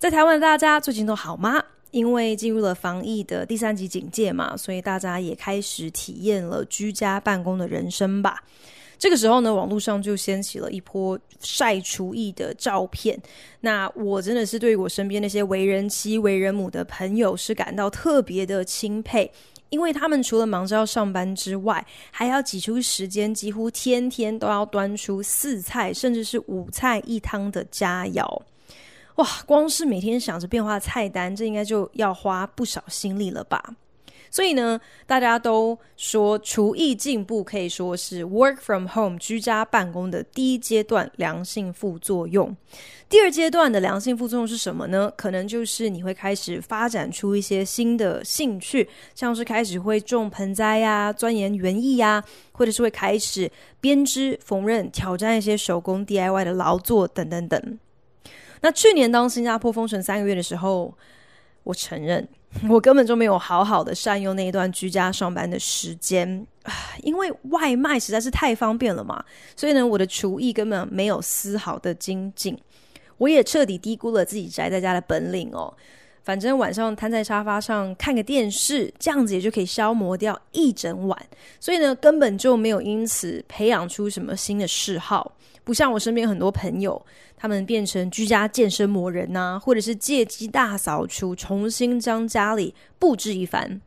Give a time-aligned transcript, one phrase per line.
[0.00, 1.62] 在台湾的大家最近都好吗？
[1.90, 8.42] 因为进入了防疫的第三级警戒嘛，所以大家也开始体验了居家办公的人生吧。
[8.98, 13.20] 这个时候呢，网络上就掀起了一波晒厨艺的照片。
[13.60, 19.30] 那我真的是对我身边那些为人妻、为人母的朋友是感到特别的钦佩，
[19.68, 28.40] 因为他们除了忙着要上班之外，还要挤出时间，几乎天天都要端出四菜甚至是五菜一汤的佳肴。
[29.20, 33.62] 哇，光是每天想着变化菜单，这应该就要花不少心力了吧？
[34.30, 42.56] 所以呢，大家都说厨艺进步可以说是 work from home 居家办公的第一阶段良性副作用。
[43.10, 45.12] 第二阶段的良性副作用是什么呢？
[45.16, 53.50] 可能就是你会开始发展出一些新的兴趣，像是开始会种盆栽呀、钻研园艺呀，或者是会开始
[53.82, 57.78] 编织、缝纫、挑战一些手工 DIY 的劳作等等等。
[58.60, 60.94] 那去年当新加坡封城三个月的时候，
[61.62, 62.26] 我承认
[62.68, 66.46] 我根本就没有好好的善用那一段居家上班的时间，
[67.02, 69.24] 因为外卖实在是太方便了嘛，
[69.56, 72.58] 所以呢，我的厨艺根本没有丝毫的精进，
[73.18, 75.72] 我也彻底低估了自己宅在家的本领哦。
[76.22, 81.18] 反正晚上瘫在沙发上看个电视，这样子也就可以消磨掉一整晚，
[81.58, 85.34] 所以呢，根本就没有因此培养出什么新的嗜好。
[85.64, 87.04] 不像我身边很多朋友，
[87.36, 93.80] 他们变成居家健身魔人呐、或者是借机大扫除，重新将家里布置一番。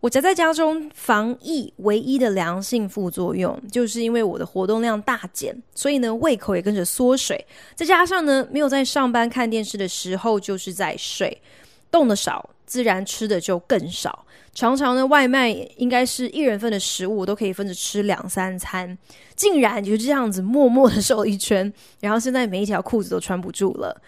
[0.00, 7.44] 我宅在家中防疫唯一的良性副作用，就是因为我的活动量大减，所以呢，胃口也跟着缩水。
[7.74, 11.42] 再加上呢，没有在上班看电视的时候，就是在睡，
[11.90, 14.24] 动的少，自然吃的就更少。
[14.54, 18.96] 常常呢，外卖应该是一人份的食物，我都可以分着吃两三餐，
[19.36, 24.00] 竟然就这样子默默的瘦一圈，然后现在每一条裤子都穿不住了。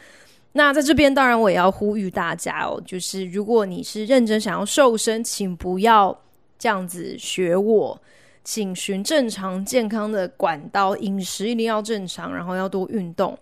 [0.52, 6.18] 那在这边，当然我也要呼吁大家哦，就是如果你是认真想要瘦身，请不要
[6.58, 8.02] 这样子学我，
[8.42, 13.38] 请循正常健康的管道，饮食一定要正常，然后要多运动。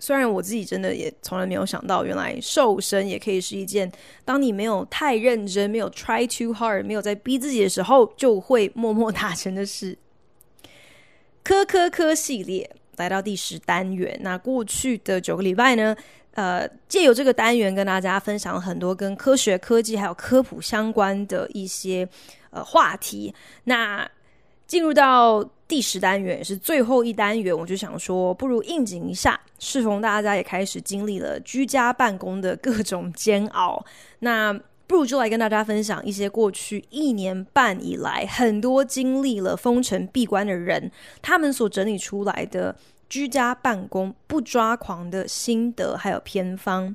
[0.00, 3.92] 虽然我自己真的也从来没有想到，原来瘦身也可以是一件，
[4.24, 9.96] 当你没有太认真、没有 try too hard、没有在逼自己的时候，就会默默达成的事。
[11.44, 15.96] 科科科系列来到第十单元，那过去的九个礼拜呢，
[16.32, 22.08] 呃，借由这个单元跟大家分享很多跟科学、科技还有科普相关的一些
[22.50, 23.34] 呃话题。
[23.64, 24.08] 那
[24.70, 29.40] 进入到第十单元，也是最后一单元，我就想说，不如应景一下。
[29.58, 33.84] 适逢大家也开始经历了居家办公的各种煎熬，
[34.20, 34.52] 那
[34.86, 40.88] 不如就来跟大家分享一些过去一年半以来，很多经历了封城闭关的人，
[41.20, 42.76] 他们所整理出来的
[43.08, 46.94] 居家办公不抓狂的心得，还有偏方。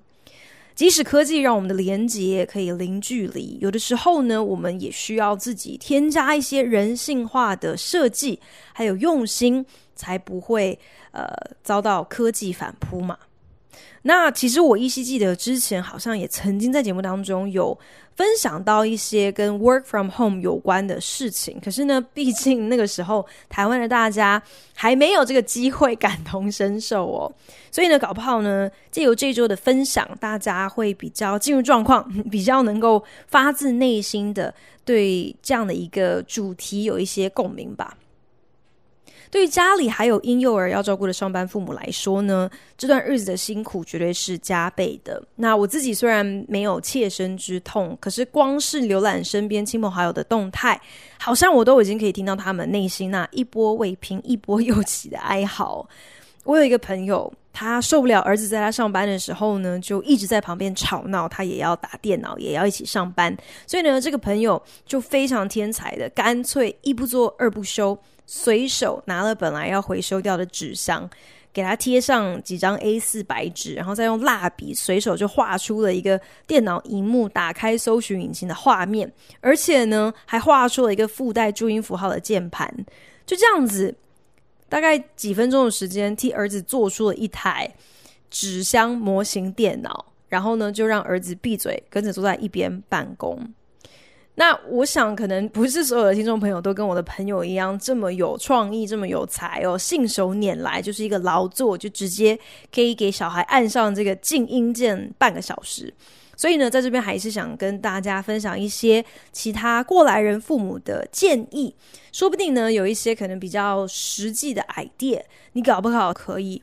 [0.75, 8.39] 即使科技让我们的连接可以零距离，有的时候呢，我们也需要自己添加一些人性化的设计，
[8.73, 9.65] 还有用心，
[9.95, 10.77] 才不会
[11.11, 11.25] 呃
[11.63, 13.17] 遭到科技反扑嘛。
[14.07, 17.77] 那其实我依稀记得之前好像也曾经在节目当中有。
[18.15, 24.41] 分享到一些跟 work from home 有关的事情，可是呢，毕竟那个时候台湾的大家
[24.73, 27.29] 还没有这个机会感同身受哦，
[27.69, 34.53] 所以呢，搞不好呢，借由这周的分享，大家会比较进入状况， 比较能够发自内心的
[34.85, 37.97] 对这样的一个主题有一些共鸣吧。
[39.31, 45.21] 对于家里还有婴幼儿要照顾的上班父母来说呢，这段日子的辛苦绝对是加倍的。
[45.35, 50.79] 那我自己虽然没有切身之痛，可是光是浏览身边亲朋好友的动态，
[51.19, 55.87] 好像我都已经可以听到他们内心那一波未平一波又起的哀嚎。
[56.43, 63.35] 我有一个朋友，他受不了儿子在他上班的时候呢，就一直在旁边吵闹，他也要打电脑，也要一起上班。
[63.65, 67.97] 所以呢，这个朋友就非常天才的，干脆一不做二不休。
[68.25, 71.09] 随手拿了本来要回收掉的纸箱，
[71.53, 79.11] 给它贴上几张 A4 白纸，然后再用蜡笔随手就画出了一个电脑荧幕打开搜寻引擎的画面，
[79.41, 82.73] 而且呢，还画出了一个附带注音符号的键盘。
[83.25, 83.95] 就这样子，
[84.67, 87.73] 大概几分钟的时间，替儿子做出了一台
[88.29, 90.05] 纸箱模型电脑。
[90.27, 93.39] 然后呢，就让儿子闭嘴，跟着坐在一边办公。
[94.37, 102.37] 那我想，可能不是所有的听众朋友都跟我的朋友一样这么有创意，这么有才哦，信手拈来就是一个劳作，就直接
[102.73, 105.93] 可以给小孩按上这个静音键半个小时。
[106.37, 111.73] 所以呢，在这边还是想跟大家分享一些其他过来人父母的建议，
[112.11, 115.21] 说不定呢，有一些可能比较实际的 idea，
[115.53, 116.61] 你搞不好可以。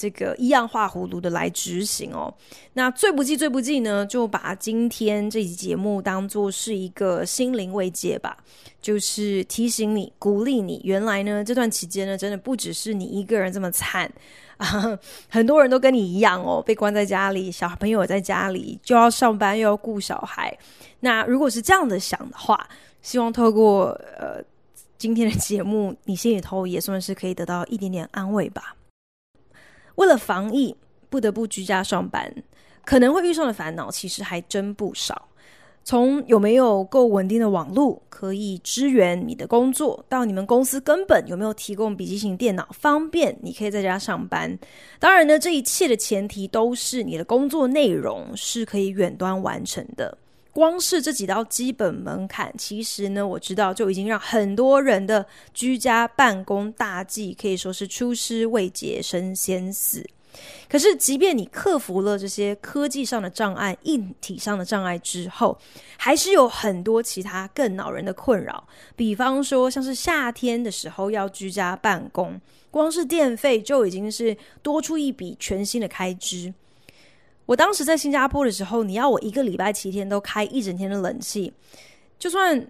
[0.00, 2.32] 这个一样画葫芦的来执行哦。
[2.72, 8.34] 那最不济最不济呢，就把今天这期节目当做是一个心灵慰藉吧，
[8.80, 10.80] 就是提醒你、鼓励你。
[10.84, 14.10] 原来呢，这段期间呢，真的不只是你一个人这么惨
[14.56, 14.98] 啊，
[15.28, 20.56] 很多人都跟你一样哦，被关在家里，小朋友在家里，就要上班又要顾小孩。
[21.00, 22.66] 那如果是这样的想的话，
[23.02, 23.88] 希望透过
[24.18, 24.42] 呃
[24.96, 28.74] 今天的节目，你心里头也算是可以得到一点点安慰吧。
[30.00, 30.74] 为了防疫，
[31.10, 32.34] 不得不居家上班，
[32.86, 35.28] 可能会遇上的烦恼其实还真不少。
[35.84, 44.58] 从有没有够稳定的网络可以支援你的工作，到你们公司根本有没有提供笔记型电脑，方便你可以在家上班。
[44.98, 50.16] 当然呢，这一切的前提都是你的工作内容是可以远端完成的。
[50.52, 55.24] 光是这几道基本门槛，其实呢，我知道就已经让很多人的
[55.54, 60.04] 居家办公大计可以说是出师未捷身先死。
[60.68, 65.58] 可是，即便你克服了这些科技上的障碍、硬体上的障碍之后，
[65.96, 68.64] 还是有很多其他更恼人的困扰。
[68.94, 76.54] 比方说，像是夏天的时候要居家办公，光是电费就已经是多出一笔全新的开支。
[77.50, 81.52] 我当时在新加坡的时候，你要我一个礼拜七天都开一整天的冷气，
[82.16, 82.64] 就算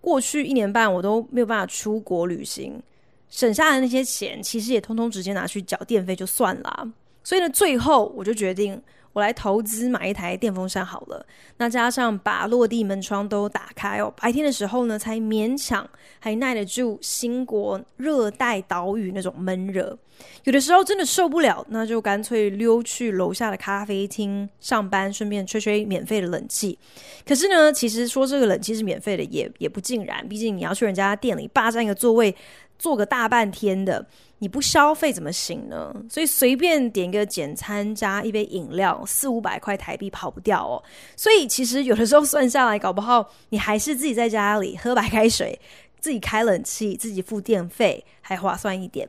[0.00, 2.82] 过去一年半我都没有办法出国旅行，
[3.30, 6.92] 省下的那些钱其实也通通直接拿去缴电费就算了。
[7.22, 8.82] 所以呢，最后我就决定。
[9.16, 11.24] 我来投资买一台电风扇好了，
[11.56, 19.96] 那加上把落地门窗都打开哦，白天的时候呢，才勉强还耐得住新国热带岛屿那种闷热。
[20.44, 26.78] 有的时候真的受不了，那就干脆溜去楼下的咖啡厅上班，顺便吹吹免费的冷气。
[27.26, 32.34] 可是呢，其实说这个冷气是免费的也也不尽然，毕竟你要去人家店里霸占一个座位，
[32.78, 34.06] 坐个大半天的。
[34.38, 35.94] 你不消费怎么行呢？
[36.10, 40.82] 所以随便点一个简餐加一杯饮料，四五百块台币跑不掉哦。
[41.16, 45.58] 所以其实有的时候算下来，搞不好你还是自己在家里喝白开水，
[46.00, 49.08] 自己开冷气，自己付电费，还划算一点。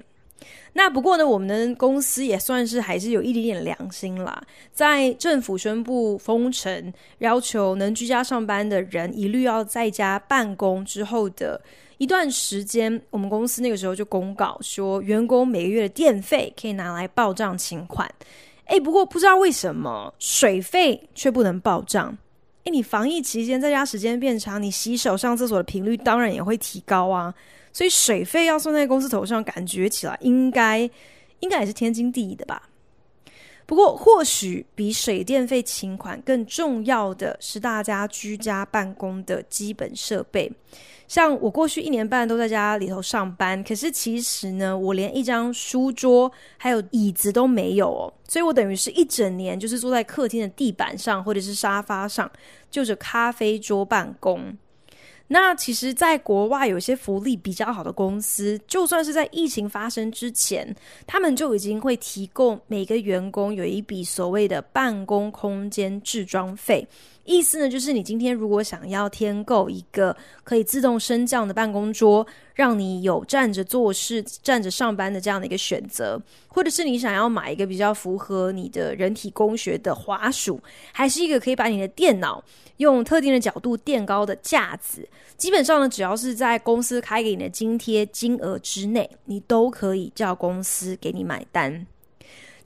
[0.71, 4.41] 那不过呢，我们的公司也算是还是有一点点良心啦。
[4.71, 11.61] 在政府宣布封城，要求能居家上班的人一律要在家办公之后的。
[11.97, 18.09] 一段时间，我们公司那个时候就公告说，员工每个月的电费可以拿来报账请款。
[18.65, 22.17] 诶，不过不知道为什么水费却不能报账。
[22.65, 27.33] 诶，你防疫期间在家时间变长，你洗手上厕所的频率当然也会提高啊。
[27.71, 30.89] 所以水费要算在公司头上，感觉起来应该
[31.39, 32.69] 应该也是天经地义的吧。
[33.67, 40.51] 不过，或许比水电费请款更重要的是大家居家办公的基本设备。
[41.05, 52.29] 像我过去一年半都在家里头上班，可是其实呢，我连一张书桌还有椅子都没有哦，所以我等于是一整年就是坐在客厅的地板上或者是沙发上，
[52.71, 54.57] 就着咖啡桌办公。
[55.29, 60.73] 那其实，在国外有些福利比较好的公司，就算是在疫情发生之前，
[61.05, 66.87] 他们就已经会提供每个员工有一笔所谓的办公空间置装费。
[67.27, 70.15] 意思呢，就是你今天如果想要添购一个
[70.45, 80.57] 可以自动升降的办公桌，让你有站着做事、站着上班的这样的一个选择，或者是你想要买一个比较符合你的人体工学的滑鼠，
[80.93, 82.41] 还是一个可以把你的电脑
[82.77, 85.05] 用特定的角度垫高的架子，
[85.35, 91.85] 基本上呢，只要是在公司开给你的津贴金额之内，你都可以叫公司给你买单。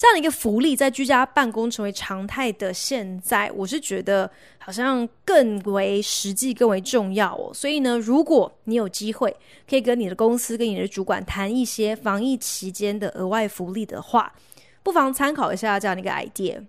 [0.02, 4.28] 这样的一个福利，在居家办公成为常态的现在，我是觉得
[4.58, 7.54] 好像更为实际、更为重要哦。
[7.54, 9.32] 所以呢，如果你有机会
[9.70, 14.34] 可以跟你的公司、跟你的主管谈一些防疫期间的额外福利的话，
[14.82, 16.66] 不妨参考一下这样的一个 idea。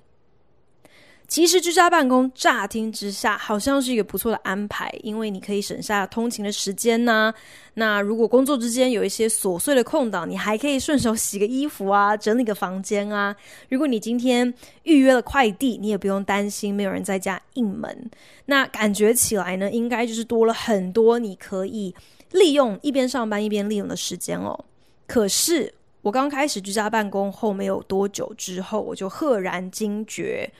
[1.32, 7.32] 其实居家办公乍听之下好像是一个不错的安排，因为你可以省下通勤的时间呐、
[7.72, 13.34] 那如果工作之间有一些琐碎的空档，你还可以顺手洗个衣服啊，整理个房间啊。
[13.70, 18.10] 如果你今天预约了快递，你也不用担心没有人在家应门。
[18.44, 21.94] 那感觉起来呢，应该就是多了很多你可以
[22.32, 24.66] 利用一边上班一边利用的时间哦。
[25.06, 25.72] 可是
[26.02, 30.52] 我刚开始居家办公后没有多久之后，我就赫然惊觉。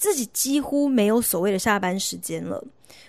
[0.00, 2.64] 自己几乎没有所谓的下班时间了。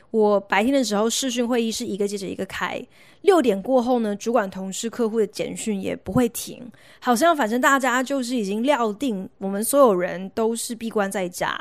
[0.10, 2.86] 我白天的时候视讯会议是一个接着一个开，
[3.22, 6.62] 六点过后呢，主管、同事、客户的简讯也不会停，
[7.00, 11.58] 好像反正大家就是已经料定，我们所有人都是闭关在家，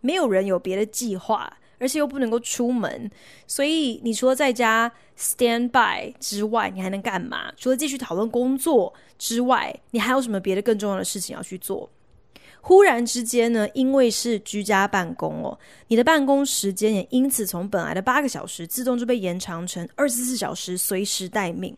[0.00, 3.08] 没有人有别的计划，而且又不能够出门，
[3.46, 7.52] 所以你除了在家 stand by 之外，你还能干嘛？
[7.56, 11.88] 除了继续讨论工作之外，你还有什么别的更重要的事情要去做？
[12.66, 21.76] 忽然之间呢，因为是居家办公哦，你的办公时间也因此从本来的八个小时自动就被延长成二十四小时，随时待命。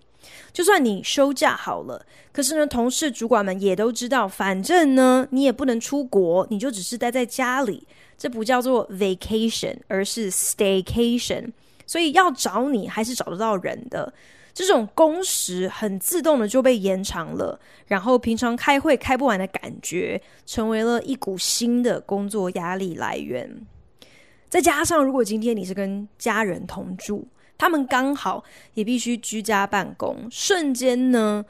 [0.52, 7.84] 就算你休假好了，可是呢，同事主管们也都知道，反正呢，你也不能出国，你就只是待在家里，
[8.16, 11.50] 这不叫做 vacation，而是 staycation。
[11.84, 14.12] 所以要找你还是找得到人的。
[14.56, 23.66] 这种工时很自动的就被延长了，然后平常开会开不完的感觉，成为了一股新的工作压力来源。
[24.48, 31.44] 再加上，如果今天你是跟家人同住，他们刚好也必须居家办公，瞬间呢，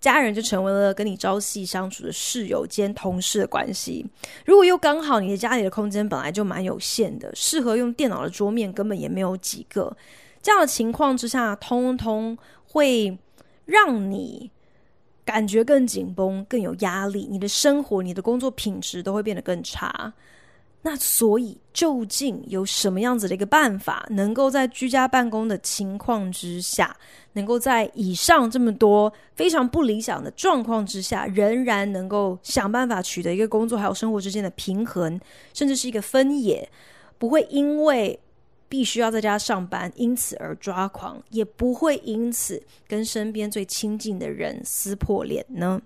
[0.00, 4.06] 家人就成为了跟你朝夕相处的室友兼同事的关系。
[4.46, 9.94] 如果又刚好你的家里的空间本来就蛮有限的，适合用电脑的桌面根本也没有几个。
[10.42, 13.16] 这样的情况之下，通通会
[13.64, 14.50] 让你
[15.24, 20.12] 感觉更紧绷、更有压力，你的生活、你的工作品质都会变得更差。
[20.82, 26.96] 那所以，究竟有什么样子的一个办法，能够在居家办公的情况之下，
[27.34, 35.20] 能够在以上这么多非常不理想的状况之下，仍然能够想办法取得一个工作还有生活之间的平衡，
[35.52, 36.66] 甚至是一个分野，
[37.18, 38.18] 不会因为
[38.70, 45.82] 必须要在家上班，因此而抓狂，也不会因此跟身边最亲近的人撕破脸呢？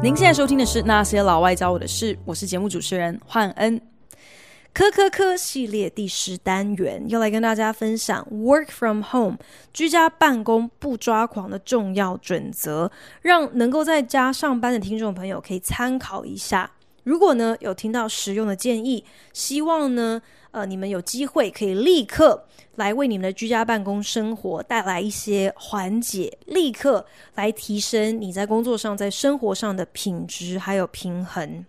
[0.00, 3.80] 您现在收听的是《那些老外教我的事》，我是节目主持人焕恩。
[4.74, 9.36] 科科科系列第十单元要来跟大家分享 Work from Home
[9.74, 16.70] 居家办公不抓狂的重要准则，让能够在家上班的听众朋友可以参考一下。
[17.04, 31.66] 如果呢有听到实用的建议，希望呢呃你们有机会可以立刻来为你们的居家办公生活带来一些缓解，立刻来提升你在工作上在生活上的品质还有平衡。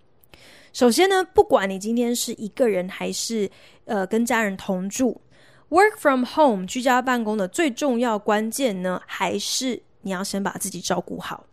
[0.74, 3.50] 首先呢，不管你今天是一个人还是
[3.86, 5.22] 呃跟家人同住
[5.70, 11.46] ，work from home 居家办公的最重要关键呢，还是你要先把自己照顾好。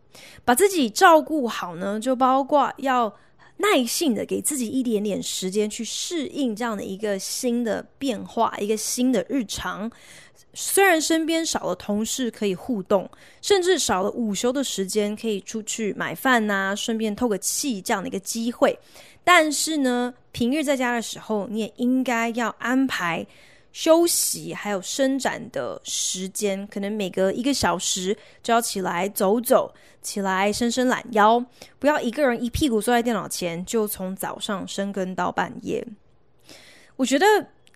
[0.44, 3.14] 把自己照顾好呢，就包括要
[3.58, 9.90] 耐性的给自己一点点时间去适应这样的一个新的变化，一个新的日常。
[10.52, 13.08] 虽然身边少了同事可以互动，
[13.40, 18.76] 甚至少了午休的时间可以出去买饭呐、啊，顺便透个气这样的一个机会。
[19.32, 23.25] 但是呢，平日在家的时候，你也应该要安排
[23.70, 29.72] 休息还有伸展的时间，可能每隔一个小时就要起来走走，
[30.02, 31.38] 起来伸伸懒腰，
[31.78, 35.87] 不要一个人一屁股坐在电脑前，就从早上深耕到半夜。
[36.96, 37.25] 我觉得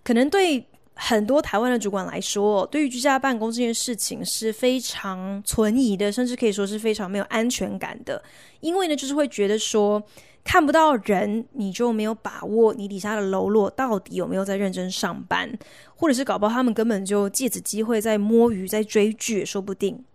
[0.03, 0.61] 可能对
[0.95, 8.23] 很多台湾的主管来说，对于居家办公这件事情是非常存疑的，甚至可以说是非常没有安全感的，
[8.61, 10.03] 因为呢，就是会觉得说。
[10.47, 15.51] 看不到人，你就没有把握你底下的喽啰到底有没有在认真上班，
[15.95, 20.05] 或者是搞不好他们根本就借此机会在摸鱼、在追剧，说不定。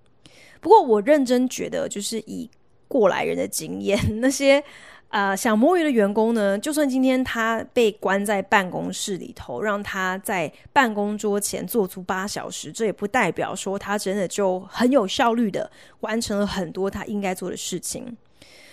[0.60, 2.49] 不过我认真觉得，就是以
[2.87, 4.62] 过来人的经验， 那些、
[5.11, 15.69] 呃、想摸鱼的员工呢，就算今天他被关在办公室里头，让他在办公桌前坐足八小时，这也不代表说他真的就很有效率的
[16.00, 18.17] 完成了很多他应该做的事情。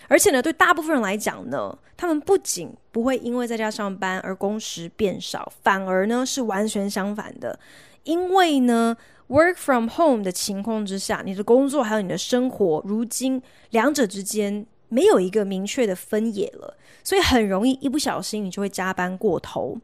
[0.08, 7.60] 而且呢，对大部分人来讲呢，他们不仅不会因为在家上班而工时变少，反而呢是完全相反的。
[8.04, 8.96] 因为呢
[9.28, 13.42] ，work from home 的情况之下，你的工作还有你的生活，如今
[13.72, 19.78] 两者之间没有一个明确的分野了，所以很容易一不小心你就会加班过头。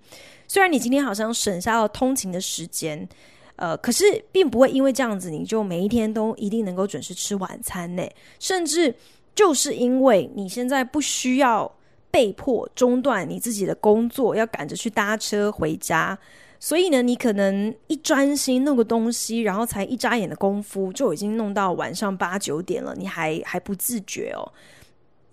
[0.48, 3.08] 虽然你今天好像省下了通勤的时间，
[3.56, 8.04] 呃，可是并不会因为这样子你就每一天都一定能够准时吃晚餐呢，
[8.40, 8.96] 甚至。
[9.36, 11.76] 就是因为你现在不需要
[12.12, 16.16] 被迫中断你自己的工作，要赶着去搭车回家，
[16.60, 24.46] 所以呢，你可能一专心弄个东西，然后才一眨眼的功夫就已经弄到晚上八九点了，你还还不自觉哦。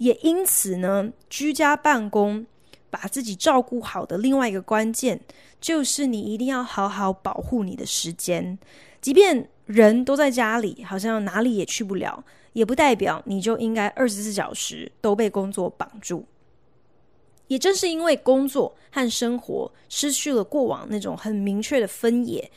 [0.01, 2.47] 也因此呢，居家办公
[2.89, 5.21] 把自己照顾好的另外一个关键，
[5.61, 8.59] 就是你一定要好好保护你的时间。
[9.03, 16.25] 即便人都在家里，好像哪里也去不了，也不代表你就应该二十四小时都被工作绑住。
[17.49, 22.51] 也正是因为工作和生活失去了过往那种很明确的分野，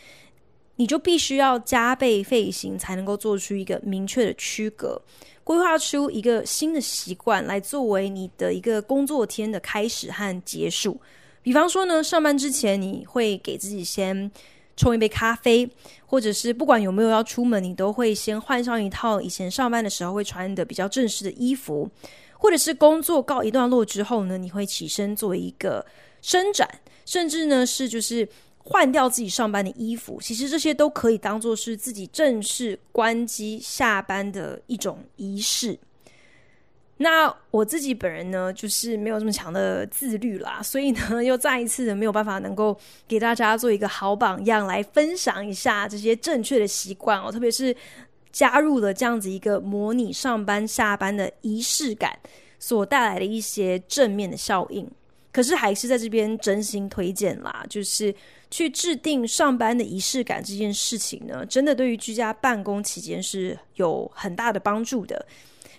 [0.78, 5.02] 你就必须要加倍费心，才能够做出一个明确的区隔，
[5.44, 11.00] 规划出一个新的习惯来作为你的一个工作天的开始和结束。
[11.42, 14.32] 比方说呢，上班之前你会给自己先
[14.78, 15.70] 冲一杯咖啡，
[16.06, 21.90] 或者是不管有没有要出门，你都会先换上一套以前上班的时候会穿的比较正式的衣服。
[22.38, 25.86] 或者是工作告一段落之后呢，你会起身做一个
[26.22, 26.68] 伸展，
[27.06, 28.28] 甚至呢是就是
[28.64, 30.20] 换掉自己上班的衣服。
[30.22, 35.78] 其实这些都可以当做是自己正式关机下班的一种仪式。
[36.98, 42.78] 那我自己本人呢，就是没有这么强的自律啦，所以呢，又再一次的没有办法能够
[43.08, 47.76] 给大家做一个好榜样，来分享一下这些正确的习惯哦，特别是。
[48.34, 52.18] 加入了这样子一个模拟上班下班的仪式感，
[52.58, 54.90] 所带来的一些正面的效应。
[55.32, 58.12] 可是还是在这边真心推荐啦，就是
[58.54, 65.26] 去制定上班的仪式感这件事情呢，真的对于居家办公期间是有很大的帮助的。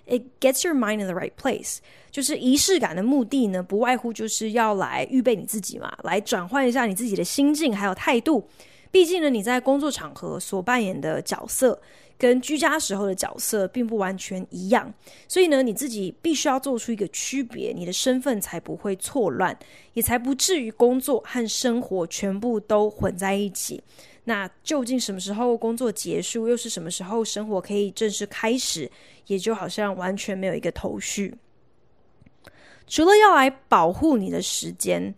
[0.07, 1.76] It gets your mind in the right place，
[2.11, 8.45] 就是仪式感的目的呢，不外乎就是要来预备你自己嘛，来转换一下你自己的心境还有态度。
[8.90, 11.81] 毕竟呢，你在工作场合所扮演的角色，
[12.25, 14.90] 跟居家时候的角色并不完全一样，
[15.28, 19.54] 所以呢，你自己必须要做出一个区别，你的身份才不会错乱，
[19.93, 23.78] 也才不至于工作和生活全部都混在一起。
[24.25, 28.90] 那究竟什么时候工作结束，又是什么时候生活可以正式开始，
[29.26, 31.35] 也就好像完全没有一个头绪。
[32.87, 35.14] 除了要来保护你的时间，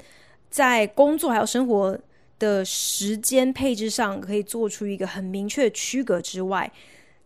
[0.50, 1.97] 在工作还有生活
[2.40, 6.71] 的时间配置上可以做出一个很明确的区隔之外，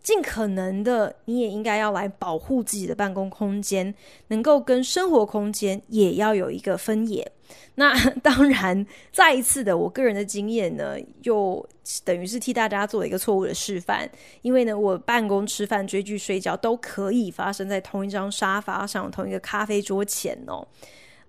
[0.03, 3.95] 尽可能的你也应该要来保护自己的办公空间，
[4.29, 7.31] 能够跟生活空间也要有一个分野。
[7.75, 11.67] 那当然，再一次的，我个人的经验呢，又
[12.05, 14.09] 等于是替大家做一个错误的示范，
[14.43, 20.65] 因为呢，我办公、吃饭、追剧、睡觉都可以发生在同一张沙发上、同一个咖啡桌前哦。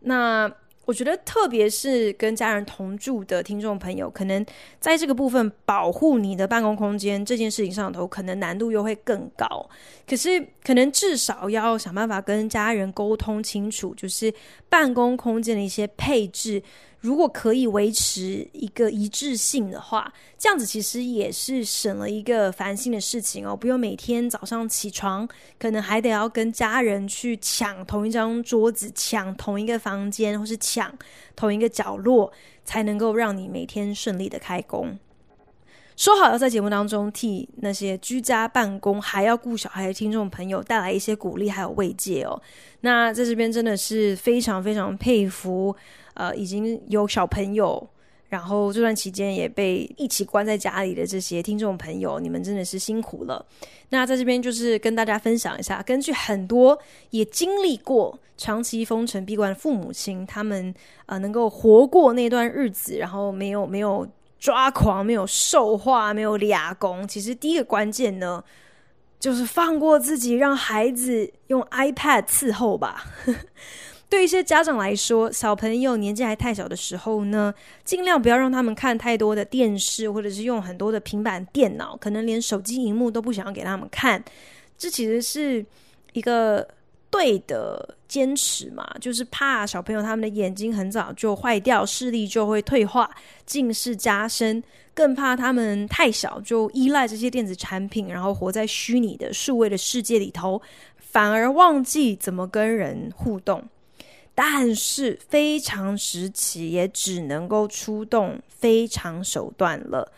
[0.02, 0.52] 那
[0.86, 4.46] 我觉得，特别是跟家人同住的听众朋友，可能
[4.80, 9.70] 在这个部分保护你的办公空间这件事情上头，可能难度又会更高。
[10.12, 14.34] 可是，可能至少要想办法跟家人沟通清楚，就是
[14.68, 16.62] 办公空间的一些配置。
[17.00, 25.26] 如果可以维持一个一致性的话，这样子其实也是省了一个烦心的事情哦，不用每天早上起床，
[25.58, 30.94] 可能还得要跟家人去抢同一张桌子、抢同一个房间，或是抢
[31.38, 32.30] 同一个角落，
[32.66, 35.00] 才能够让你每天顺利的开工。
[35.96, 42.42] 说好要在节目当中替那些居家办公还要顾小孩的听众朋友带来一些鼓励还有慰藉哦。
[42.82, 45.76] 那在这边真的是非常非常佩服。
[46.14, 47.90] 呃，已经有小朋友，
[48.28, 53.44] 然后这段期间也被一起关在家里的这些听众朋友，你们真的是辛苦了。
[53.90, 56.78] 那在这边就是跟大家分享一下，根据很多
[57.12, 60.76] 也经历过长期封城闭关的父母亲，他们
[61.06, 64.06] 呃能够活过那段日子，然后没有没有
[64.42, 67.08] 抓狂，没有兽化，没有俩工。
[67.08, 68.44] 其实第一个关键呢，
[69.20, 73.06] 就是放过自己，让孩子用 iPad 伺候吧。
[74.10, 77.54] 对一些家长来说，小朋友年纪还太小的时候呢，
[77.86, 84.22] 尽量不要让他们看太多的电视，或者是用很多的平板电脑，可能连手机荧幕都不想要给他们看。
[84.78, 85.64] 这其实是
[86.14, 86.68] 一个
[87.12, 93.12] 对的坚持嘛，就是怕小朋友他们的眼睛很早就坏掉，视力就会退化，
[93.46, 100.60] 近视加深，更怕他们太小就依赖这些电子产品，然后活在虚拟的数位的世界里头，
[100.98, 103.62] 反而忘记怎么跟人互动。
[104.34, 110.10] 但是非常时期也只能够出动非常手段了。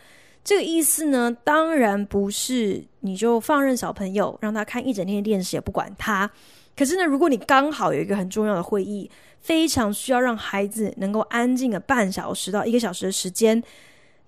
[0.44, 6.30] 这个意思呢，当然不是你就放任小朋友让他看一整天的电视也不管他。
[6.76, 9.10] 可是呢，如果你刚好有一个很重要的会议，
[9.40, 13.62] 非常需要让孩子能够安静个半小时到一个小时的时间，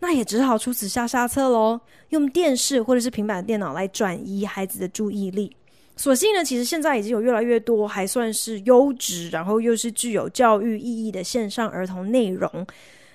[0.00, 1.80] 那也只好出此下下策喽，
[2.10, 5.56] 用电视或者是平板电脑来转移孩子的注意力。
[5.96, 12.66] 所幸呢，其实现在已经有越来越多还算是优质，然后又是具有教育意义的线上儿童内容，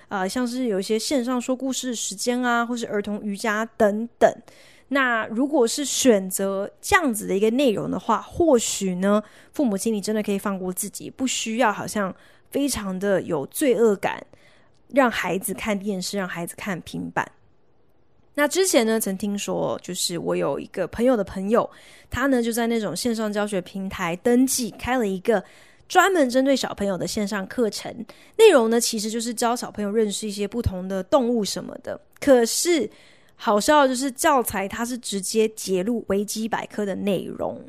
[0.08, 4.28] 啊、像是有一些线上说故事的时间啊，或是儿童瑜伽等等。
[4.92, 12.14] 那如果是选择这样子的一个内容的话，或许呢，父母亲你真的可以放过自己，不需要好像
[12.50, 14.22] 非常的有罪恶感，
[14.88, 17.26] 让孩子看电视，让孩子看平板。
[18.34, 21.68] 那之前呢，曾听说，就是我有一个朋友的朋友，
[22.10, 25.42] 他呢就在那种线上教学平台登记，开了一个
[25.88, 27.90] 专门针对小朋友的线上课程。
[28.36, 31.98] 内容呢，其实就是教小朋友认识一些不同的动物什么的。
[32.20, 32.90] 可是
[33.44, 37.60] 好笑就是教材，它是直接截录维基百科的内容。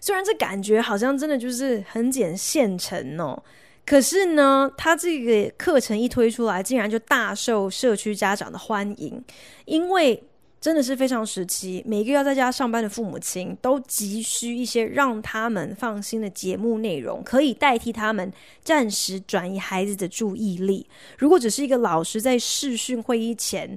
[0.00, 3.42] 虽然这感觉好像真的就是很捡现成哦。
[3.84, 9.20] 可是呢，他这个课程一推出来，竟然就大受社区家长的欢迎，
[9.64, 10.22] 因为
[10.60, 20.86] 真的是非常时期，每一个要在家上班的父母亲都急需一些让他们放心的节目内容，可以代替他们暂时转移孩子的注意力。
[21.18, 23.76] 如果只是一个老师在视讯会议前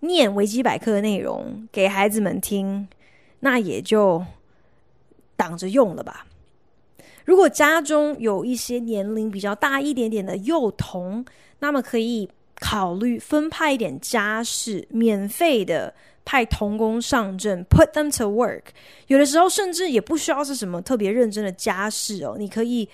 [0.00, 2.88] 念维基百科的内容给孩子们听，
[3.40, 4.24] 那也就
[5.36, 6.26] 挡着用了吧。
[7.24, 11.24] 如果家中有一些年龄比较大一点点的幼童，
[11.60, 18.62] 那么可以考虑分派一点家事，免费的派童工上阵，put them to work。
[19.06, 22.88] 有的时候甚至也不需要是什么特别认真的家事哦，你可以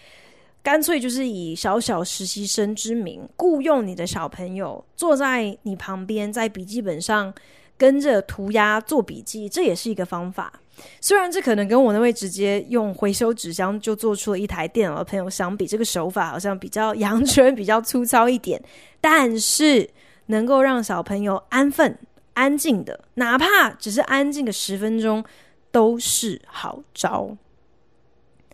[0.66, 7.32] 干脆就是以小小实习生之名，雇佣你的小朋友坐在你旁边，在笔记本上
[7.78, 10.52] 跟着涂鸦做笔记，这也是一个方法。
[11.00, 18.60] 虽然这可能跟我那位直接用回收纸箱就做出了一台电脑的朋友相比，这个手法好像比较阳春、比较粗糙一点，
[19.00, 19.88] 但是
[20.26, 21.96] 能够让小朋友安分、
[22.34, 25.24] 安静的，哪怕只是安静个十分钟，
[25.70, 27.36] 都是好招。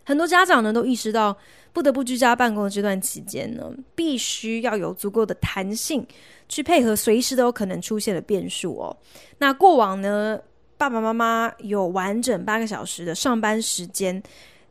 [0.04, 1.34] 很多家长呢都意识到，
[1.72, 6.06] 不得不居家办公的这段期间呢，必须要有足够的弹性
[6.48, 8.96] 去配合随时都有可能出现的变数哦。
[9.38, 10.38] 那过往呢，
[10.76, 14.22] 爸爸妈妈有完整八个小时的上班时间，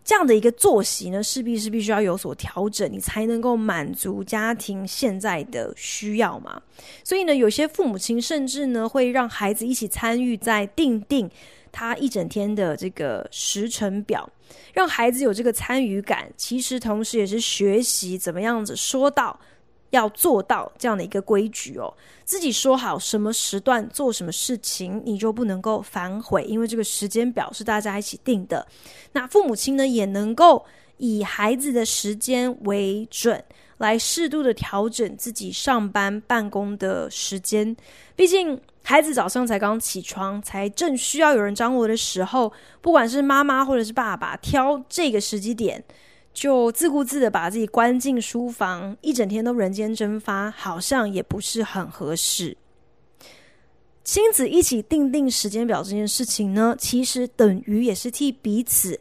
[0.03, 6.61] 这样的一个作息呢，势必是必须要有所调整，你才能够满足家庭现在的需要嘛。
[7.03, 11.29] 所以呢，有些父母亲甚至呢会让孩子一起参与在订定
[11.71, 14.29] 他一整天的这个时程表，
[14.73, 16.31] 让孩子有这个参与感。
[16.35, 19.39] 其实同时也是学习怎么样子说到。
[19.91, 28.65] 要做到这样的一个规矩哦，自己说好什么时段做什么事情，你就不能够反悔，因为这个时间表是大家一起定的。
[29.11, 33.43] 那父母亲呢，也能够以孩子的时间为准，
[33.81, 37.75] 来适度的调整自己上班办公的时间。
[38.15, 45.83] 毕竟孩子早上才刚起床，才正需要有人张罗的时候，不管是妈妈或者是爸爸，挑这个时机点。
[46.33, 52.55] 就自顾自的把自己关进书房，一整天都人间蒸发，好像也不是很合适。
[54.03, 58.97] 亲子一起订定时间表这件事情呢，其实等于也是替彼此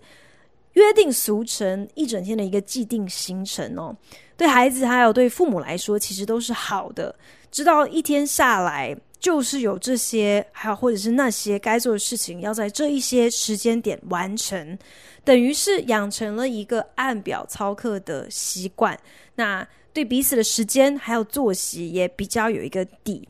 [0.74, 3.96] 约定俗成一整天的一个既定行程哦。
[4.36, 7.14] 对孩子还有对父母来说，其实都是好的。
[7.50, 14.78] 知道一天下来就是有这些，还有或者是那些该做的事情，要在这一些时间点完成。
[15.24, 18.98] 等于是养成了一个按表操课的习惯，
[19.34, 23.28] 那对彼此的时间还有作息也比较有一个底。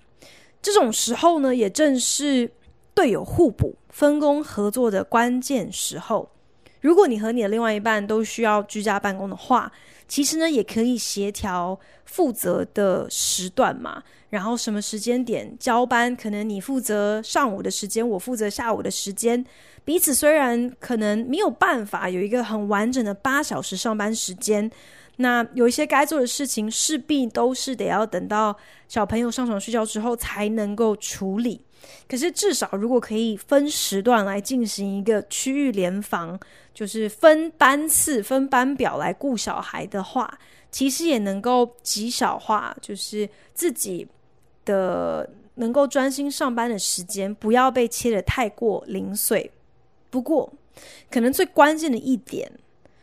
[0.62, 2.48] 这种时候呢，也正是
[2.94, 6.28] 队友互补、分工合作的关键时候。
[6.80, 9.70] 如果你和你的另外一半都需要居家办公的话，
[10.08, 14.02] 其实呢，也可以协调负责的时段嘛。
[14.30, 19.44] 然后什么时间点交班，可能你负责上午的时间，我负责下午的时间。
[19.84, 24.70] 彼此虽然可能没有办法有一个很完整的八小时上班时间，
[25.16, 31.60] 那有一些该做的事情势必都是得要等到小朋友上床睡觉之后才能够处理。
[32.08, 36.38] 可是至少如果可以分时段来进行一个区域联防，
[36.72, 40.38] 就是分班次、分班表来顾小孩的话，
[40.70, 44.06] 其实也能够极小化，就是自己
[44.64, 49.50] 的能够专心上班的时间，不要被切得太过零碎。
[50.08, 50.52] 不过，
[51.10, 52.50] 可能最关键的一点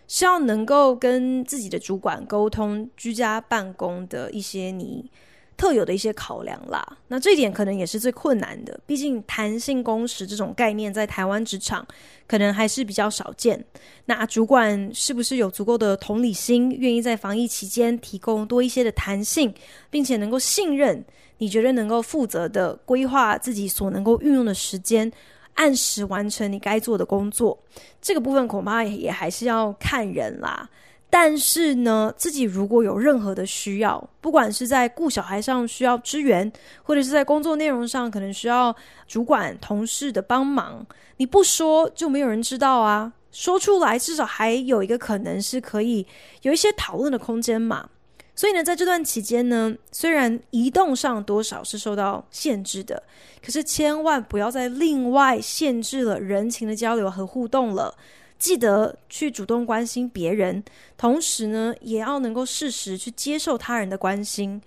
[0.07, 5.11] 是要能够跟自己的主管沟通居家办公的一些你
[5.57, 6.85] 特有的一些考量啦。
[7.07, 11.85] 那这一点可能也是最困难的，毕竟弹性工时这种概念在台湾职场
[12.27, 13.61] 可能还是比较少见。
[14.05, 19.53] 那主管是不是有足够的同理心，愿意在防疫期间提供多一些的弹性，
[19.89, 21.03] 并且能够信任
[21.39, 25.11] 你觉得能够负责的规划自己所能够运用的时间？
[25.55, 27.57] 按时完成你该做的工作，
[27.99, 30.69] 这个部分恐怕也还是要看人啦。
[31.09, 36.51] 但是呢，自己如果有任何的需要，不管是在顾小孩上需要支援，
[36.83, 38.75] 或者是在工作内容上可能需要
[39.07, 43.13] 主管同事的帮忙，你不说就没有人知道啊。
[43.31, 46.05] 说出来至少还有一个可能是可以
[46.41, 47.89] 有一些讨论的空间嘛。
[48.35, 53.01] 所以呢，在这段期间呢，虽然移动上多少是受到限制的，
[53.43, 57.95] 可是千万不要再另外限制了人情的交流和互动了。
[58.37, 60.63] 记得去主动关心别人，
[60.97, 64.61] 同时呢，也要能够适时去接受他人的关心，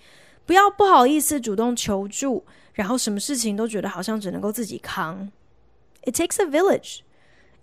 [0.44, 5.30] 不要不好意思主动求助，然后什么事情都觉得好像只能够自己扛。
[6.02, 7.00] It takes a village。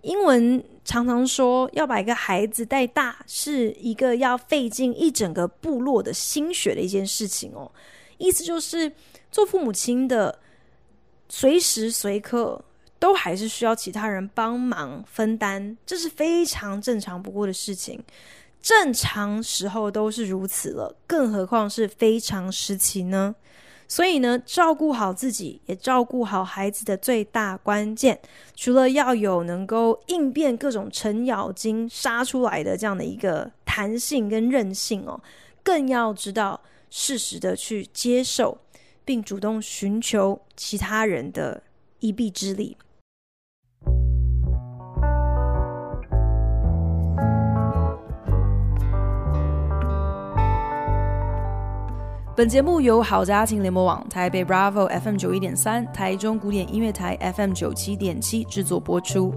[0.03, 7.69] 英文常常说，要把一个孩子带大，是一个要费尽一整个部落的心血的一件事情哦。
[8.17, 8.91] 意思就是，
[9.31, 10.39] 做父母亲的，
[11.27, 12.63] 随时随刻
[12.99, 18.03] 都还是需要其他人帮忙分担，这是非常正常不过的事情。
[18.61, 23.35] 正常时候都是如此了，更何况是非常时期呢？
[23.87, 28.19] 所以呢，照顾好自己，也照顾好孩子的最大关键，
[28.53, 35.21] 除了要有能够应变各种程咬金杀出来的这样的一个弹性跟韧性哦，
[35.63, 38.57] 更要知道适时的去接受，
[39.05, 41.63] 并主动寻求其他人的
[41.99, 42.75] 一臂之力。
[52.37, 59.31] 本节目由好家庭联盟网、台北 Bravo FM 九一点三、台中古典音乐台 FM 九七点七制作播出。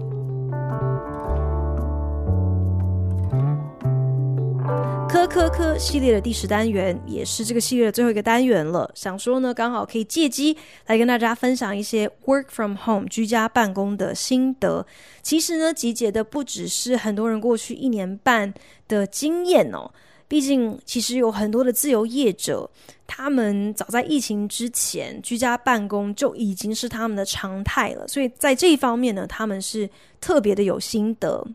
[5.09, 8.87] 科科科系列的第十单元，也是这个系列的最后一个单元了。
[8.93, 14.85] 想说呢，刚好可以借机来跟大家分享一些 Work from Home 居家办公的心得。
[15.23, 18.53] 其实呢，集结的不只是很多人过去一年半
[18.87, 19.89] 的经验哦。
[20.31, 22.71] 毕竟，其实有很多的自由业者，
[23.05, 28.07] 他们早在疫情之前，居家办公就已经是他们的常态了。
[28.07, 29.89] 所以在这一方面呢，他们是
[30.21, 31.45] 特别的有心得。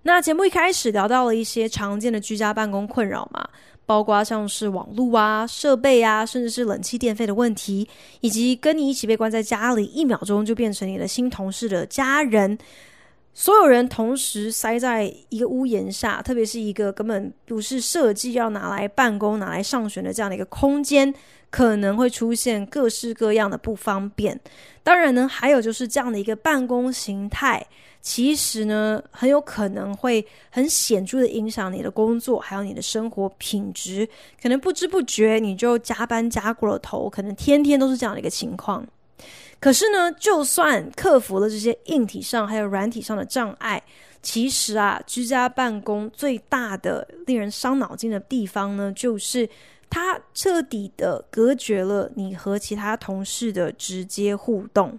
[0.00, 3.46] 那节目一开始聊到了一些常见的居家办公困扰嘛，
[3.84, 7.86] 包括像是网络啊、设备啊，甚至是冷气电费的问题，
[8.20, 12.56] 以及跟你一起被关在家里，一秒钟就变成你的新同事的家人。
[13.34, 21.14] 所有人同时塞在一个屋檐下，特别是一个根本不是设计要拿来办公、拿来上学的这样的一个空间，
[21.48, 24.40] 可能会出现各式各样的不方便。
[24.82, 27.64] 当然呢，还有就是这样的一个办公形态，
[28.00, 34.08] 其实呢，很有可能会很显著的影响你的工作，还有你的生活品质。
[34.42, 38.84] 可能不知不觉你就加班加过了头，可能天天都是这样的一个情况。
[39.60, 43.82] 可是呢，就算克服了这些硬体上还有软体上的障碍，
[44.22, 49.48] 其实啊，居家办公最大的令人伤脑筋的地方呢，就是
[49.90, 54.96] 它彻底的隔绝了你和其他同事的直接互动，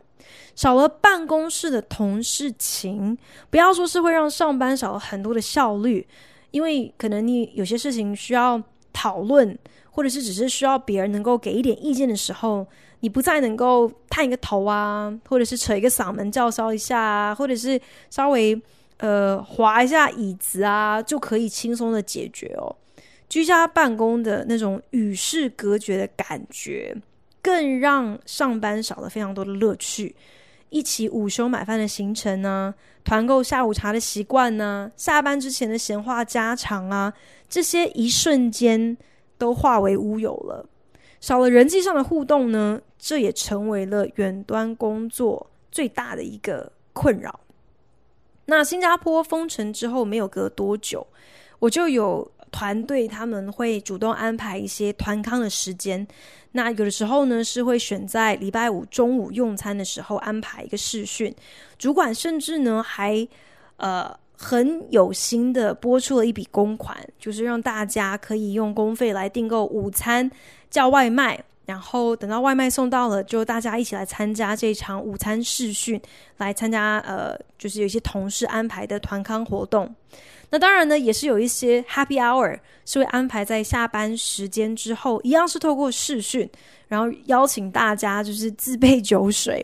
[0.56, 3.17] 少了办公室的同事情。
[3.50, 6.06] 不要说是会让上班少了很多的效率，
[6.52, 9.58] 因为可能你有些事情需要讨论，
[9.89, 12.67] 或者是只是需要别人能够给一点意见的时候。
[13.01, 18.59] 你不再能够探一个头啊，或者是扯一个嗓门叫嚣一下啊，或者是稍微
[18.97, 22.75] 呃滑一下椅子啊，就可以轻松的解决哦。
[23.29, 26.95] 居家办公的那种与世隔绝的感觉，
[27.41, 30.15] 更让上班少了非常多的乐趣。
[30.71, 37.13] 一起午休买饭的行程呢，团购下午茶的习惯呢，下班之前的闲话家常啊，
[37.47, 38.95] 这些一瞬间
[39.38, 40.67] 都化为乌有了。
[41.19, 47.39] 少了人际上的互动呢，这也成为了远端工作最大的一个困扰。
[48.45, 51.07] 那新加坡封城之后没有隔多久，
[51.59, 56.05] 我就有团队他们会主动安排一些团康的时间。
[56.51, 61.33] 那有的时候呢，是会选在礼拜五中午用餐的时候安排一个试训，
[61.77, 63.25] 主管甚至呢还
[63.77, 70.29] 呃很有心的拨出了一笔公款，就是让大家可以用公费来订购午餐。
[70.71, 76.01] 叫外卖，然后等到外卖送到了，就大家一起来参加这场午餐试训，
[76.38, 79.93] 来参加呃，就是有一些同事安排的团康活动。
[80.49, 86.49] 那当然呢，也是有一些 Happy Hour 是会安排在下班时间之后，一样是透过视讯，
[86.88, 89.63] 然后邀请大家就是自备酒水，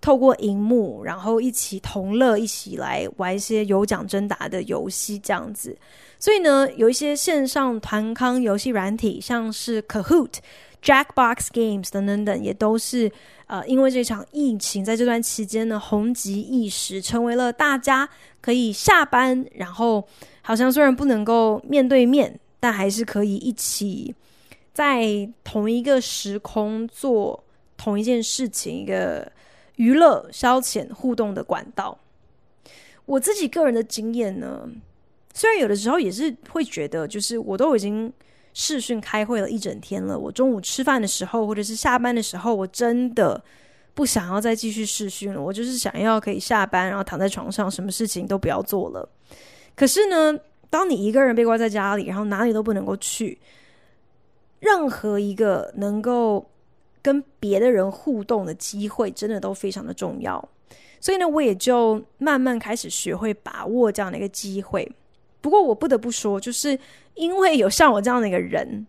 [0.00, 5.76] 透过荧幕，然后一起同乐，一起来玩一些有奖征答的游戏，这样子。
[6.18, 10.32] 所以呢，有一些线上团康游戏软体，像是 Kahoot、
[10.82, 13.10] Jackbox Games 等等等，也都是
[13.46, 18.08] 呃，因为这场疫情在这段期间呢，红极一时，成为了大家
[18.40, 20.06] 可以下班，然后
[20.42, 24.14] 好像虽然不能够面对面，但还是可以一起
[24.72, 27.42] 在同一个时空做
[27.76, 29.30] 同一件事情，一个
[29.76, 31.98] 娱乐、消遣、互动的管道。
[33.04, 34.68] 我自己个人的经验呢。
[35.34, 38.12] 虽然有的时候也是会觉得，就是我都已经
[38.60, 43.40] 视讯开会了一整天了，我中午吃饭的时候，或者是下班的时候，我真的
[43.94, 45.40] 不想要再继续视讯了。
[45.40, 49.08] 我就是想要可以下班，然后躺在床上，什么事情都不要做了。
[49.76, 50.36] 可是呢，
[50.68, 53.38] 当你一个人被关在家里，然后哪里都不能够去，
[54.58, 56.44] 任何一个能够
[57.00, 60.48] 跟别的人互动的机会，真的都非常的重要。
[60.98, 64.90] 所以呢，我也就慢慢开始学会把握这样的一个机会。
[65.48, 66.78] 不过我不得不说，就是
[67.14, 68.86] 因为有像我这样的一个人，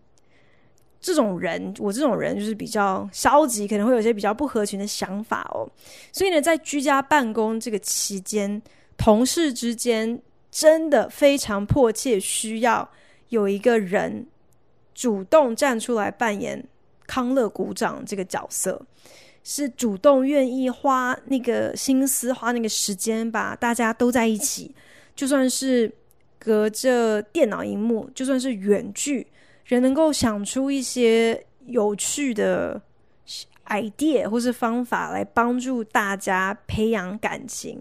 [1.00, 5.66] 这种人，我这种人就是比较消极，可能会有些比较不合群的想法哦。
[6.12, 8.60] 所以呢，在居家办公这个期间，
[8.98, 10.20] 同事之间
[10.50, 12.86] 真的非常迫切需要
[13.30, 14.26] 有一个人
[14.94, 16.62] 主动站出来扮演
[17.06, 18.84] 康乐鼓掌这个角色，
[19.42, 24.74] 是主动愿意花那个心思、花那个时间，把大家都在一起，
[25.16, 25.90] 就算是。
[26.40, 29.26] 隔着电脑荧幕，就算是远距，
[29.66, 32.80] 人能够想出一些有趣的
[33.66, 37.80] idea 或是方法来帮助大家培养感情，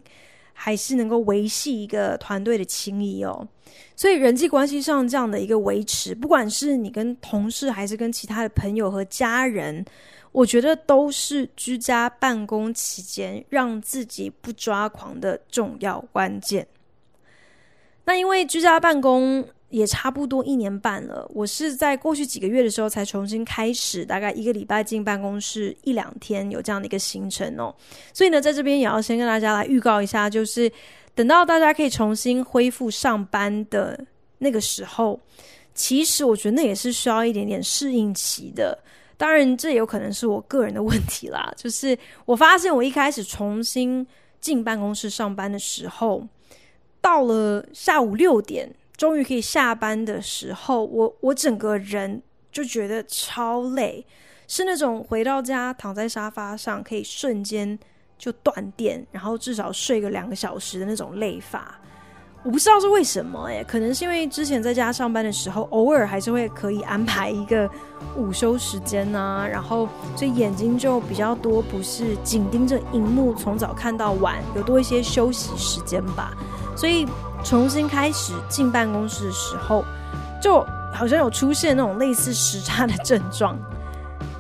[0.52, 3.48] 还是能够维系一个团队的情谊哦。
[3.96, 9.86] 所以人际关系上这样的一个维持，不管是你跟同事，还是跟其他的朋友和家人，
[10.34, 16.68] 我觉得都是居家办公期间让自己不抓狂的重要关键。
[18.10, 27.72] 那因为居家办公也差不多一年半了，我是在过去几个月的时候才重新开始，大概一个礼拜进办公室一两天，有这样的一个行程哦。
[28.12, 30.72] 所以呢，在这边也要先跟大家来预告一下，就是
[31.14, 34.04] 等到大家可以重新恢复上班的
[34.40, 35.20] 那个时候，
[35.76, 38.76] 其实我觉得那也是需要一点点适应期的。
[39.18, 41.96] 当然，这有可能是我个人的问题啦，就是
[42.26, 44.04] 我发现我一开始重新
[44.42, 46.28] 进办公室上班的时候。
[47.02, 54.06] 到了下午六点，终于可以下班的时候，我我整个人就觉得超累，
[54.48, 57.78] 是那种回到家躺在沙发上可以瞬间
[58.18, 61.80] 就断电，然后至少睡个两个小时的那种累法。
[62.42, 67.70] 我不知道是为什么诶，可能是因为之前在家上班的时候，偶尔还是会可以安排一个
[68.16, 76.34] 午休时间啊，然后所以眼睛就比较多，不是紧盯着荧幕从早看到晚，有多一些休息时间吧。
[76.80, 77.06] 所以
[77.44, 79.84] 重新开始进办公室的时候，
[80.42, 83.60] 就好像有出现那种类似时差的症状。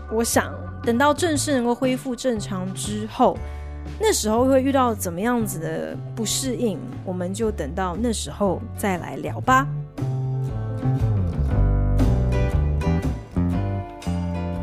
[0.10, 3.38] 我想等到正式能够恢复正常之后，
[3.99, 9.67] 那时候会遇到怎么样子的不适应，我们就等到那时候再来聊吧。